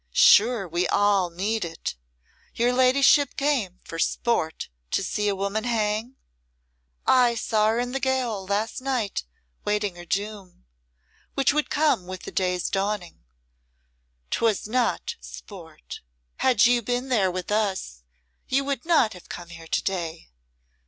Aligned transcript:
Sure 0.13 0.67
we 0.67 0.87
all 0.87 1.29
need 1.29 1.63
it. 1.63 1.95
Your 2.55 2.73
ladyship 2.73 3.35
came 3.37 3.79
for 3.83 3.99
sport 3.99 4.67
to 4.89 5.03
see 5.03 5.27
a 5.27 5.35
woman 5.35 5.63
hang? 5.63 6.15
I 7.05 7.35
saw 7.35 7.67
her 7.67 7.79
in 7.79 7.91
the 7.91 7.99
gaol 7.99 8.47
last 8.47 8.81
night 8.81 9.25
waiting 9.63 9.97
her 9.97 10.05
doom, 10.05 10.65
which 11.35 11.53
would 11.53 11.69
come 11.69 12.07
with 12.07 12.23
the 12.23 12.31
day's 12.31 12.67
dawning. 12.71 13.25
'Twas 14.31 14.67
not 14.67 15.17
sport. 15.21 16.01
Had 16.37 16.65
you 16.65 16.81
been 16.81 17.09
there 17.09 17.29
with 17.29 17.51
us, 17.51 18.01
you 18.47 18.63
would 18.65 18.85
not 18.85 19.13
have 19.13 19.29
come 19.29 19.49
here 19.49 19.67
to 19.67 19.83
day. 19.83 20.31